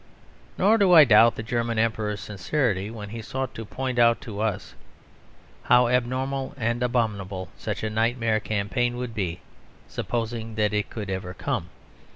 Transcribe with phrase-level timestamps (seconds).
[0.57, 4.39] Nor do I doubt the German Emperor's sincerity when he sought to point out to
[4.39, 4.73] us
[5.65, 9.41] how abnormal and abominable such a nightmare campaign would be,
[9.87, 11.69] supposing that it could ever come.